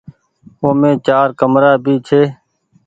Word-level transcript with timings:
اومي 0.63 0.91
چآر 1.05 1.27
ڪمرآ 1.39 1.71
ڀي 1.83 1.95
ڇي۔ 2.07 2.21